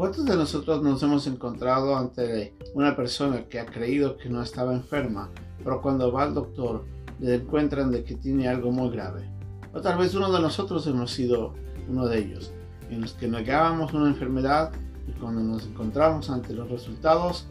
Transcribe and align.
¿Cuántos 0.00 0.24
de 0.24 0.34
nosotros 0.34 0.82
nos 0.82 1.02
hemos 1.02 1.26
encontrado 1.26 1.94
ante 1.94 2.54
una 2.72 2.96
persona 2.96 3.44
que 3.44 3.60
ha 3.60 3.66
creído 3.66 4.16
que 4.16 4.30
no 4.30 4.42
estaba 4.42 4.72
enferma, 4.72 5.28
pero 5.62 5.82
cuando 5.82 6.10
va 6.10 6.22
al 6.22 6.32
doctor 6.32 6.86
le 7.18 7.34
encuentran 7.34 7.90
de 7.90 8.02
que 8.02 8.14
tiene 8.14 8.48
algo 8.48 8.72
muy 8.72 8.88
grave? 8.88 9.28
O 9.74 9.82
tal 9.82 9.98
vez 9.98 10.14
uno 10.14 10.32
de 10.32 10.40
nosotros 10.40 10.86
hemos 10.86 11.10
sido 11.10 11.52
uno 11.86 12.06
de 12.06 12.18
ellos, 12.18 12.50
en 12.88 13.02
los 13.02 13.12
que 13.12 13.28
negábamos 13.28 13.92
una 13.92 14.08
enfermedad 14.08 14.72
y 15.06 15.12
cuando 15.20 15.42
nos 15.42 15.66
encontramos 15.66 16.30
ante 16.30 16.54
los 16.54 16.70
resultados 16.70 17.46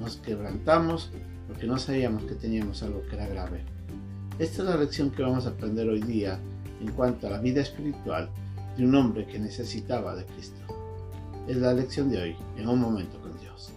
nos 0.00 0.16
quebrantamos 0.16 1.10
porque 1.46 1.66
no 1.66 1.76
sabíamos 1.78 2.24
que 2.24 2.36
teníamos 2.36 2.82
algo 2.82 3.02
que 3.02 3.16
era 3.16 3.26
grave. 3.26 3.66
Esta 4.38 4.62
es 4.62 4.68
la 4.70 4.76
lección 4.78 5.10
que 5.10 5.24
vamos 5.24 5.44
a 5.44 5.50
aprender 5.50 5.86
hoy 5.90 6.00
día 6.00 6.40
en 6.80 6.90
cuanto 6.92 7.26
a 7.26 7.32
la 7.32 7.38
vida 7.38 7.60
espiritual 7.60 8.30
de 8.78 8.86
un 8.86 8.94
hombre 8.94 9.26
que 9.26 9.38
necesitaba 9.38 10.16
de 10.16 10.24
Cristo. 10.24 10.71
Es 11.52 11.58
la 11.58 11.74
lección 11.74 12.10
de 12.10 12.18
hoy, 12.18 12.36
en 12.56 12.66
un 12.66 12.80
momento 12.80 13.20
con 13.20 13.38
Dios. 13.38 13.74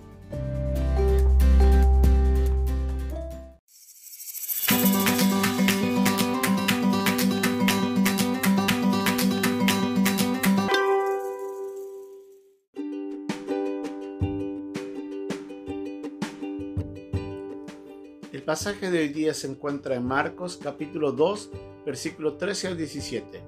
El 18.31 18.43
pasaje 18.43 18.89
de 18.89 18.99
hoy 18.99 19.09
día 19.09 19.33
se 19.33 19.47
encuentra 19.47 19.95
en 19.95 20.05
Marcos 20.05 20.57
capítulo 20.63 21.11
2, 21.11 21.49
versículo 21.85 22.35
13 22.35 22.69
al 22.69 22.77
17. 22.77 23.43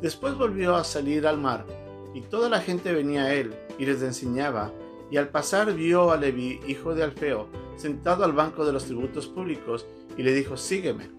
Después 0.00 0.38
volvió 0.38 0.74
a 0.74 0.84
salir 0.84 1.26
al 1.26 1.36
mar, 1.36 1.66
y 2.14 2.22
toda 2.22 2.48
la 2.48 2.60
gente 2.60 2.92
venía 2.92 3.24
a 3.24 3.34
él, 3.34 3.54
y 3.78 3.86
les 3.86 4.02
enseñaba, 4.02 4.72
y 5.10 5.16
al 5.16 5.28
pasar 5.28 5.74
vio 5.74 6.10
a 6.10 6.16
Leví, 6.16 6.60
hijo 6.66 6.94
de 6.94 7.02
Alfeo, 7.02 7.48
sentado 7.76 8.24
al 8.24 8.32
banco 8.32 8.64
de 8.64 8.72
los 8.72 8.84
tributos 8.84 9.26
públicos, 9.26 9.86
y 10.16 10.22
le 10.22 10.32
dijo, 10.32 10.56
sígueme. 10.56 11.10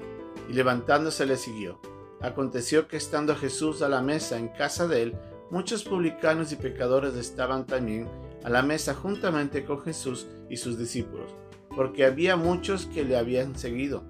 Y 0.50 0.54
levantándose 0.54 1.26
le 1.26 1.38
siguió. 1.38 1.80
Aconteció 2.22 2.88
que 2.88 2.98
estando 2.98 3.36
Jesús 3.36 3.82
a 3.82 3.90
la 3.90 4.02
mesa 4.02 4.38
en 4.38 4.50
casa 4.50 4.88
de 4.88 5.04
él, 5.04 5.16
muchos 5.52 5.84
publicanos 5.84 6.52
y 6.52 6.56
pecadores 6.56 7.16
estaban 7.16 7.66
también 7.66 8.08
a 8.44 8.50
la 8.50 8.62
mesa 8.62 8.94
juntamente 8.94 9.64
con 9.64 9.82
Jesús 9.82 10.28
y 10.50 10.58
sus 10.58 10.78
discípulos 10.78 11.34
porque 11.76 12.06
había 12.06 12.36
muchos 12.36 12.86
que 12.86 13.04
le 13.04 13.18
habían 13.18 13.56
seguido. 13.56 14.04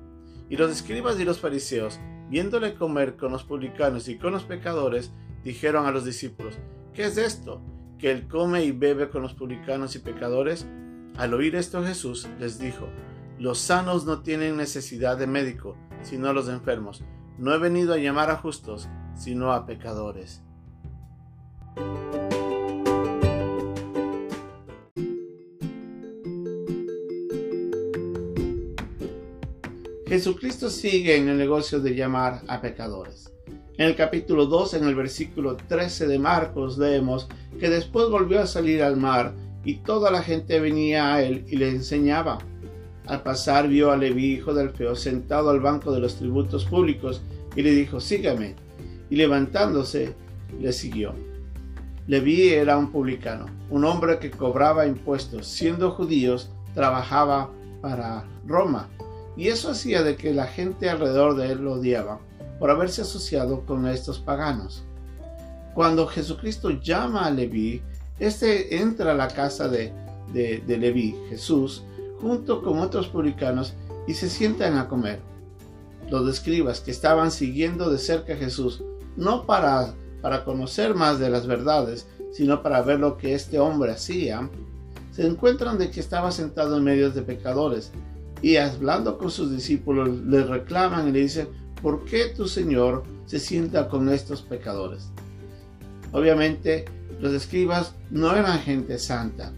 Y 0.49 0.57
los 0.57 0.71
escribas 0.71 1.19
y 1.19 1.25
los 1.25 1.39
fariseos, 1.39 1.99
viéndole 2.29 2.75
comer 2.75 3.15
con 3.15 3.31
los 3.31 3.43
publicanos 3.43 4.07
y 4.07 4.17
con 4.17 4.33
los 4.33 4.43
pecadores, 4.43 5.11
dijeron 5.43 5.85
a 5.85 5.91
los 5.91 6.05
discípulos, 6.05 6.57
¿qué 6.93 7.05
es 7.05 7.17
esto? 7.17 7.61
¿Que 7.97 8.11
él 8.11 8.27
come 8.27 8.63
y 8.63 8.71
bebe 8.71 9.09
con 9.09 9.21
los 9.21 9.33
publicanos 9.33 9.95
y 9.95 9.99
pecadores? 9.99 10.65
Al 11.17 11.33
oír 11.33 11.55
esto 11.55 11.83
Jesús 11.83 12.27
les 12.39 12.59
dijo, 12.59 12.87
los 13.39 13.59
sanos 13.59 14.05
no 14.05 14.21
tienen 14.21 14.57
necesidad 14.57 15.17
de 15.17 15.27
médico, 15.27 15.75
sino 16.01 16.33
los 16.33 16.49
enfermos. 16.49 17.03
No 17.37 17.53
he 17.53 17.57
venido 17.57 17.93
a 17.93 17.97
llamar 17.97 18.29
a 18.29 18.37
justos, 18.37 18.87
sino 19.15 19.53
a 19.53 19.65
pecadores. 19.65 20.41
Jesucristo 30.07 30.69
sigue 30.69 31.17
en 31.17 31.27
el 31.27 31.37
negocio 31.37 31.79
de 31.79 31.95
llamar 31.95 32.43
a 32.47 32.61
pecadores. 32.61 33.32
En 33.75 33.87
el 33.87 33.95
capítulo 33.95 34.45
2, 34.45 34.75
en 34.75 34.83
el 34.83 34.93
versículo 34.93 35.57
13 35.57 36.05
de 36.05 36.19
Marcos, 36.19 36.77
leemos 36.77 37.27
que 37.59 37.71
después 37.71 38.07
volvió 38.07 38.39
a 38.39 38.45
salir 38.45 38.83
al 38.83 38.97
mar 38.97 39.33
y 39.65 39.77
toda 39.77 40.11
la 40.11 40.21
gente 40.21 40.59
venía 40.59 41.15
a 41.15 41.23
él 41.23 41.43
y 41.49 41.55
le 41.55 41.69
enseñaba. 41.69 42.37
Al 43.07 43.23
pasar 43.23 43.67
vio 43.67 43.91
a 43.91 43.97
Leví, 43.97 44.35
hijo 44.35 44.53
del 44.53 44.67
Alfeo, 44.67 44.95
sentado 44.95 45.49
al 45.49 45.59
banco 45.59 45.91
de 45.91 46.01
los 46.01 46.15
tributos 46.17 46.65
públicos 46.65 47.23
y 47.55 47.63
le 47.63 47.71
dijo, 47.71 47.99
sígame. 47.99 48.53
Y 49.09 49.15
levantándose, 49.15 50.13
le 50.59 50.71
siguió. 50.71 51.15
Leví 52.05 52.49
era 52.49 52.77
un 52.77 52.91
publicano, 52.91 53.47
un 53.71 53.85
hombre 53.85 54.19
que 54.19 54.29
cobraba 54.29 54.85
impuestos. 54.85 55.47
Siendo 55.47 55.89
judíos, 55.89 56.51
trabajaba 56.75 57.49
para 57.81 58.23
Roma 58.45 58.87
y 59.35 59.47
eso 59.47 59.71
hacía 59.71 60.03
de 60.03 60.15
que 60.15 60.31
la 60.31 60.45
gente 60.45 60.91
alrededor 60.91 61.35
de 61.35 61.53
él 61.53 61.63
lo 61.63 61.73
odiaba 61.73 62.19
por 62.59 62.69
haberse 62.69 63.01
asociado 63.01 63.65
con 63.65 63.87
estos 63.87 64.19
paganos. 64.19 64.83
Cuando 65.73 66.07
Jesucristo 66.07 66.69
llama 66.69 67.25
a 67.25 67.31
Leví, 67.31 67.81
este 68.19 68.77
entra 68.77 69.11
a 69.11 69.15
la 69.15 69.27
casa 69.27 69.67
de, 69.67 69.91
de, 70.31 70.63
de 70.65 70.77
Leví, 70.77 71.15
Jesús, 71.29 71.83
junto 72.21 72.61
con 72.61 72.79
otros 72.79 73.07
publicanos 73.07 73.73
y 74.07 74.13
se 74.13 74.29
sientan 74.29 74.77
a 74.77 74.87
comer. 74.87 75.19
Los 76.09 76.29
escribas 76.29 76.79
que 76.79 76.91
estaban 76.91 77.31
siguiendo 77.31 77.89
de 77.89 77.97
cerca 77.97 78.33
a 78.33 78.37
Jesús, 78.37 78.83
no 79.15 79.45
para, 79.45 79.93
para 80.21 80.43
conocer 80.43 80.95
más 80.95 81.19
de 81.19 81.29
las 81.29 81.47
verdades, 81.47 82.07
sino 82.31 82.61
para 82.61 82.81
ver 82.81 82.99
lo 82.99 83.17
que 83.17 83.33
este 83.33 83.59
hombre 83.59 83.91
hacía, 83.91 84.49
se 85.11 85.25
encuentran 85.25 85.77
de 85.77 85.91
que 85.91 85.99
estaba 85.99 86.31
sentado 86.31 86.77
en 86.77 86.83
medio 86.83 87.11
de 87.11 87.21
pecadores 87.21 87.91
y 88.41 88.57
hablando 88.57 89.17
con 89.17 89.29
sus 89.29 89.51
discípulos 89.51 90.09
le 90.09 90.43
reclaman 90.43 91.07
y 91.07 91.11
le 91.11 91.19
dicen, 91.19 91.47
¿por 91.83 92.05
qué 92.05 92.29
tu 92.29 92.47
Señor 92.47 93.03
se 93.25 93.39
sienta 93.39 93.89
con 93.89 94.09
estos 94.09 94.41
pecadores? 94.41 95.11
Obviamente 96.13 96.85
los 97.19 97.33
escribas 97.33 97.93
no 98.09 98.33
eran 98.35 98.59
gente 98.59 98.97
santa. 98.97 99.51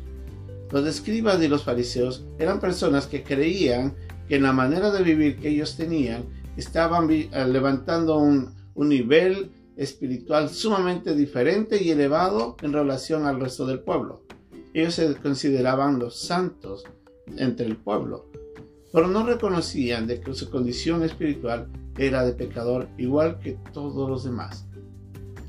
Los 0.72 0.88
escribas 0.88 1.42
y 1.42 1.48
los 1.48 1.64
fariseos 1.64 2.26
eran 2.40 2.60
personas 2.60 3.06
que 3.06 3.24
creían 3.24 3.94
que 4.28 4.38
en 4.38 4.44
la 4.44 4.54
manera 4.54 4.92
de 4.92 5.04
vivir 5.04 5.40
que 5.40 5.50
ellos 5.50 5.78
tenían 5.78 6.26
estaban 6.58 7.10
eh, 7.12 7.30
levantando 7.48 8.18
un, 8.18 8.56
un 8.74 8.90
nivel 8.90 9.52
espiritual 9.78 10.50
sumamente 10.50 11.16
diferente 11.16 11.82
y 11.82 11.92
elevado 11.92 12.58
en 12.64 12.74
relación 12.74 13.28
al 13.28 13.40
resto 13.40 13.68
del 13.68 13.80
pueblo. 13.82 14.24
Ellos 14.74 14.96
se 14.96 15.14
consideraban 15.16 16.00
los 16.00 16.20
santos 16.20 16.84
entre 17.38 17.68
el 17.68 17.78
pueblo 17.78 18.26
pero 18.96 19.10
no 19.10 19.26
reconocían 19.26 20.08
de 20.08 20.22
que 20.22 20.34
su 20.34 20.50
condición 20.50 21.04
espiritual 21.04 21.68
era 21.98 22.24
de 22.24 22.32
pecador 22.32 22.88
igual 22.98 23.40
que 23.40 23.58
todos 23.74 24.10
los 24.10 24.24
demás. 24.24 24.68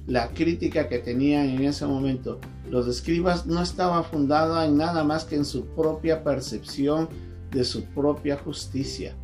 La 0.09 0.31
crítica 0.31 0.89
que 0.89 0.99
tenían 0.99 1.51
en 1.51 1.63
ese 1.63 1.87
momento 1.87 2.41
los 2.69 2.89
escribas 2.89 3.47
no 3.47 3.63
estaba 3.63 4.03
fundada 4.03 4.67
en 4.67 4.77
nada 4.77 5.05
más 5.05 5.25
que 5.25 5.37
en 5.37 5.45
su 5.45 5.65
propia 5.65 6.25
percepción 6.25 7.09
de 7.53 7.63
su 7.63 7.85
propia 7.85 8.37
justicia 8.37 9.15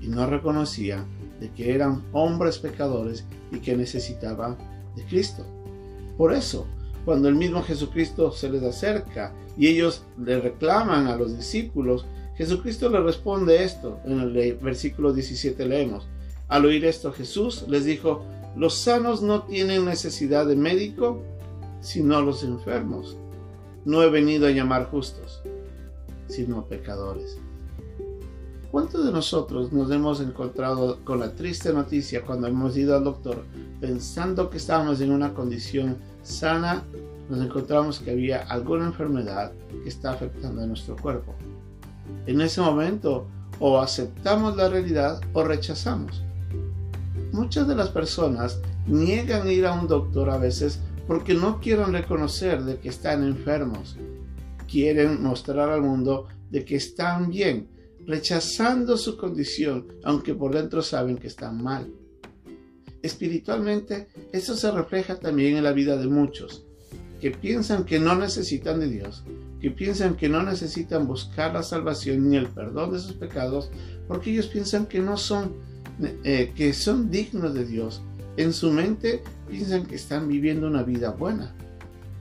y 0.00 0.06
no 0.06 0.26
reconocían 0.26 1.06
de 1.40 1.50
que 1.50 1.74
eran 1.74 2.04
hombres 2.12 2.58
pecadores 2.58 3.24
y 3.50 3.58
que 3.58 3.76
necesitaban 3.76 4.58
de 4.94 5.04
Cristo. 5.06 5.44
Por 6.16 6.32
eso, 6.32 6.68
cuando 7.04 7.28
el 7.28 7.34
mismo 7.34 7.64
Jesucristo 7.64 8.30
se 8.30 8.48
les 8.48 8.62
acerca 8.62 9.34
y 9.60 9.68
ellos 9.68 10.02
le 10.18 10.40
reclaman 10.40 11.06
a 11.06 11.16
los 11.16 11.36
discípulos 11.36 12.04
Jesucristo 12.40 12.88
le 12.88 13.00
responde 13.00 13.64
esto. 13.64 14.00
En 14.06 14.18
el 14.18 14.54
versículo 14.54 15.12
17 15.12 15.66
leemos. 15.66 16.08
Al 16.48 16.64
oír 16.64 16.86
esto 16.86 17.12
Jesús 17.12 17.66
les 17.68 17.84
dijo, 17.84 18.22
los 18.56 18.78
sanos 18.78 19.20
no 19.20 19.42
tienen 19.42 19.84
necesidad 19.84 20.46
de 20.46 20.56
médico, 20.56 21.22
sino 21.82 22.22
los 22.22 22.42
enfermos. 22.42 23.18
No 23.84 24.02
he 24.02 24.08
venido 24.08 24.46
a 24.46 24.52
llamar 24.52 24.90
justos, 24.90 25.42
sino 26.28 26.64
pecadores. 26.64 27.36
¿Cuántos 28.70 29.04
de 29.04 29.12
nosotros 29.12 29.70
nos 29.70 29.90
hemos 29.90 30.22
encontrado 30.22 31.04
con 31.04 31.20
la 31.20 31.34
triste 31.34 31.74
noticia 31.74 32.22
cuando 32.22 32.46
hemos 32.46 32.74
ido 32.74 32.96
al 32.96 33.04
doctor 33.04 33.44
pensando 33.82 34.48
que 34.48 34.56
estábamos 34.56 35.02
en 35.02 35.12
una 35.12 35.34
condición 35.34 35.98
sana, 36.22 36.84
nos 37.30 37.40
encontramos 37.44 38.00
que 38.00 38.10
había 38.10 38.42
alguna 38.42 38.86
enfermedad 38.86 39.52
que 39.82 39.88
está 39.88 40.10
afectando 40.10 40.62
a 40.62 40.66
nuestro 40.66 40.96
cuerpo? 40.96 41.34
En 42.26 42.40
ese 42.40 42.60
momento 42.60 43.26
o 43.60 43.78
aceptamos 43.78 44.56
la 44.56 44.68
realidad 44.68 45.20
o 45.32 45.44
rechazamos. 45.44 46.22
Muchas 47.32 47.68
de 47.68 47.76
las 47.76 47.90
personas 47.90 48.60
niegan 48.86 49.48
ir 49.48 49.66
a 49.66 49.72
un 49.72 49.86
doctor 49.86 50.30
a 50.30 50.38
veces 50.38 50.80
porque 51.06 51.34
no 51.34 51.60
quieren 51.60 51.92
reconocer 51.92 52.64
de 52.64 52.78
que 52.78 52.88
están 52.88 53.24
enfermos. 53.24 53.96
Quieren 54.68 55.22
mostrar 55.22 55.70
al 55.70 55.82
mundo 55.82 56.26
de 56.50 56.64
que 56.64 56.76
están 56.76 57.30
bien, 57.30 57.68
rechazando 58.06 58.96
su 58.96 59.16
condición, 59.16 59.86
aunque 60.04 60.34
por 60.34 60.54
dentro 60.54 60.82
saben 60.82 61.16
que 61.16 61.28
están 61.28 61.62
mal. 61.62 61.92
Espiritualmente, 63.02 64.08
eso 64.32 64.56
se 64.56 64.70
refleja 64.70 65.18
también 65.18 65.56
en 65.56 65.64
la 65.64 65.72
vida 65.72 65.96
de 65.96 66.06
muchos, 66.06 66.66
que 67.20 67.30
piensan 67.30 67.84
que 67.84 67.98
no 67.98 68.14
necesitan 68.16 68.80
de 68.80 68.88
Dios, 68.88 69.24
que 69.60 69.70
piensan 69.70 70.16
que 70.16 70.28
no 70.28 70.42
necesitan 70.42 71.06
buscar 71.06 71.52
la 71.52 71.62
salvación 71.62 72.30
ni 72.30 72.36
el 72.36 72.48
perdón 72.48 72.92
de 72.92 72.98
sus 72.98 73.12
pecados, 73.12 73.70
porque 74.08 74.30
ellos 74.30 74.46
piensan 74.46 74.86
que 74.86 75.00
no 75.00 75.16
son, 75.16 75.52
eh, 76.24 76.52
que 76.56 76.72
son 76.72 77.10
dignos 77.10 77.54
de 77.54 77.66
Dios. 77.66 78.02
En 78.36 78.52
su 78.52 78.70
mente 78.70 79.22
piensan 79.48 79.84
que 79.84 79.96
están 79.96 80.28
viviendo 80.28 80.66
una 80.66 80.82
vida 80.82 81.10
buena. 81.10 81.54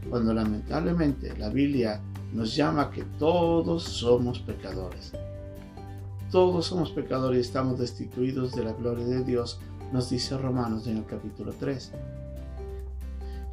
cuando 0.09 0.33
lamentablemente 0.33 1.37
la 1.37 1.49
Biblia 1.49 2.01
nos 2.33 2.55
llama 2.55 2.89
que 2.89 3.03
todos 3.19 3.83
somos 3.83 4.39
pecadores. 4.39 5.11
Todos 6.31 6.67
somos 6.67 6.91
pecadores 6.91 7.37
y 7.37 7.41
estamos 7.41 7.79
destituidos 7.79 8.55
de 8.55 8.63
la 8.63 8.73
gloria 8.73 9.05
de 9.05 9.23
Dios, 9.23 9.59
nos 9.91 10.09
dice 10.09 10.37
Romanos 10.37 10.87
en 10.87 10.97
el 10.97 11.05
capítulo 11.05 11.53
3. 11.59 11.91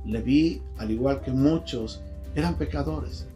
Leví, 0.06 0.62
al 0.79 0.91
igual 0.91 1.20
que 1.20 1.32
muchos, 1.32 2.03
eran 2.35 2.56
pecadores, 2.56 3.26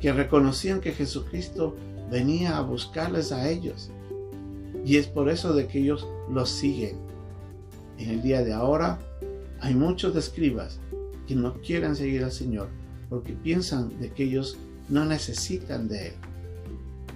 que 0.00 0.12
reconocían 0.12 0.80
que 0.80 0.92
Jesucristo 0.92 1.76
venía 2.10 2.56
a 2.56 2.62
buscarles 2.62 3.32
a 3.32 3.48
ellos. 3.48 3.90
Y 4.84 4.96
es 4.96 5.06
por 5.06 5.28
eso 5.28 5.52
de 5.52 5.66
que 5.66 5.80
ellos 5.80 6.06
los 6.30 6.50
siguen. 6.50 6.96
En 7.98 8.10
el 8.10 8.22
día 8.22 8.42
de 8.42 8.52
ahora 8.52 8.98
hay 9.60 9.74
muchos 9.74 10.14
escribas 10.16 10.80
que 11.26 11.34
no 11.34 11.54
quieren 11.60 11.94
seguir 11.94 12.24
al 12.24 12.32
Señor 12.32 12.68
porque 13.08 13.32
piensan 13.32 13.98
de 14.00 14.10
que 14.10 14.24
ellos 14.24 14.58
no 14.88 15.04
necesitan 15.04 15.88
de 15.88 16.08
Él. 16.08 16.14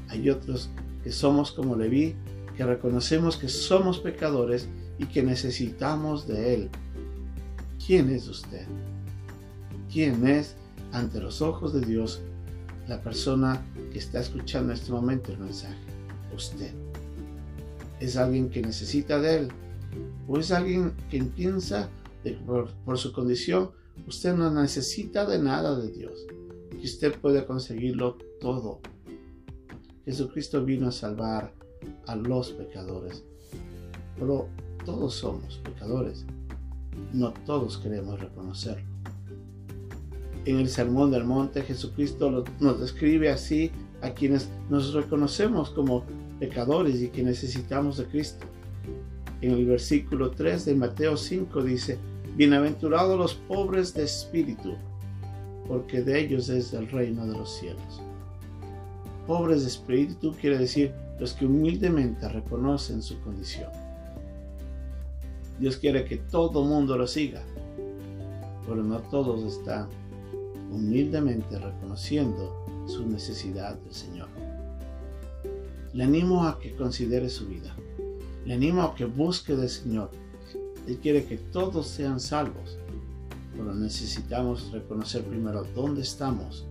Hay 0.09 0.29
otros 0.31 0.71
que 1.03 1.13
somos 1.13 1.53
como 1.53 1.77
Leví, 1.77 2.15
que 2.57 2.65
reconocemos 2.65 3.37
que 3.37 3.49
somos 3.49 3.99
pecadores 3.99 4.69
y 4.99 5.07
que 5.07 5.23
necesitamos 5.23 6.27
de 6.27 6.55
Él. 6.55 6.71
¿Quién 7.85 8.11
es 8.11 8.29
usted? 8.29 8.67
¿Quién 9.93 10.27
es 10.27 10.57
ante 10.93 11.21
los 11.21 11.43
ojos 11.43 11.73
de 11.73 11.81
Dios 11.81 12.21
la 12.89 13.01
persona 13.01 13.65
que 13.93 13.99
está 13.99 14.21
escuchando 14.21 14.73
en 14.73 14.79
este 14.79 14.93
momento 14.93 15.33
el 15.33 15.39
mensaje? 15.39 15.79
Usted. 16.35 16.73
¿Es 18.01 18.17
alguien 18.17 18.51
que 18.51 18.63
necesita 18.63 19.21
de 19.21 19.37
Él? 19.37 19.49
¿O 20.29 20.39
es 20.39 20.51
alguien 20.51 20.95
que 21.11 21.23
piensa 21.23 21.89
que 22.23 22.33
por 22.85 22.99
su 22.99 23.13
condición 23.13 23.71
usted 24.07 24.35
no 24.35 24.51
necesita 24.51 25.27
de 25.27 25.39
nada 25.39 25.79
de 25.79 25.91
Dios? 25.91 26.27
Que 26.71 26.85
usted 26.85 27.21
puede 27.21 27.45
conseguirlo 27.45 28.17
todo 28.41 28.81
Jesucristo 30.05 30.65
vino 30.65 30.89
a 30.89 30.93
salvar 30.93 31.55
a 32.07 32.17
los 32.17 32.53
pecadores. 32.53 33.25
Pero 34.19 34.49
todos 34.85 35.15
somos 35.15 35.61
pecadores. 35.65 36.27
No 37.13 37.33
todos 37.47 37.79
queremos 37.79 38.21
reconocerlo. 38.21 38.87
En 40.45 40.59
el 40.59 40.69
Sermón 40.69 41.11
del 41.11 41.25
Monte 41.25 41.63
Jesucristo 41.63 42.45
nos 42.59 42.81
describe 42.81 43.31
así 43.31 43.71
a 44.01 44.11
quienes 44.11 44.49
nos 44.69 44.93
reconocemos 44.93 45.71
como 45.71 46.05
pecadores 46.41 47.01
y 47.01 47.09
que 47.09 47.23
necesitamos 47.23 47.99
de 47.99 48.07
Cristo. 48.07 48.47
En 49.41 49.53
el 49.53 49.67
versículo 49.67 50.31
3 50.31 50.65
de 50.65 50.75
Mateo 50.75 51.17
5 51.17 51.63
dice, 51.63 51.99
Bienaventurados 52.35 53.19
los 53.19 53.35
pobres 53.35 53.95
de 53.95 54.05
espíritu, 54.05 54.75
porque 55.69 56.03
de 56.03 56.21
ellos 56.21 56.49
es 56.49 56.73
el 56.73 56.89
reino 56.89 57.27
de 57.27 57.39
los 57.39 57.59
cielos 57.59 58.03
pobres 59.27 59.63
de 59.63 59.69
espíritu 59.69 60.35
quiere 60.41 60.59
decir 60.59 60.93
los 61.19 61.33
que 61.33 61.47
humildemente 61.47 62.29
reconocen 62.29 63.03
su 63.03 63.21
condición. 63.21 63.71
Dios 65.63 65.77
quiere 65.77 66.05
que 66.05 66.17
todo 66.17 66.65
mundo 66.65 66.99
lo 66.99 67.07
siga, 67.07 67.41
pero 68.67 68.83
no 68.83 68.99
todos 68.99 69.45
están 69.45 69.87
humildemente 70.73 71.57
reconociendo 71.57 72.67
su 72.89 73.07
necesidad 73.07 73.77
del 73.77 73.95
Señor. 73.95 74.27
Le 75.93 76.03
animo 76.03 76.49
a 76.49 76.59
que 76.59 76.75
considere 76.75 77.29
su 77.29 77.47
vida. 77.47 77.77
Le 78.45 78.55
animo 78.55 78.83
a 78.83 78.97
que 78.97 79.05
busque 79.05 79.55
del 79.55 79.69
Señor. 79.69 80.11
Él 80.89 80.99
quiere 80.99 81.27
que 81.27 81.37
todos 81.37 81.87
sean 81.87 82.19
salvos, 82.19 82.77
pero 83.57 83.73
necesitamos 83.73 84.73
reconocer 84.73 85.23
primero 85.23 85.65
dónde 85.77 86.03
estamos 86.03 86.67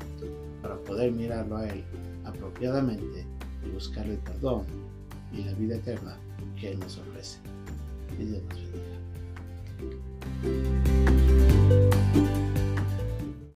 para 0.61 0.75
poder 0.79 1.13
mirarlo 1.13 1.55
a 1.55 1.69
Él 1.69 1.85
apropiadamente 2.25 3.25
y 3.65 3.69
buscarle 3.69 4.17
perdón 4.17 4.63
y 5.31 5.45
la 5.45 5.53
vida 5.53 5.77
eterna 5.77 6.17
que 6.59 6.71
Él 6.73 6.79
nos 6.81 6.97
ofrece. 6.97 7.39
y. 8.19 8.41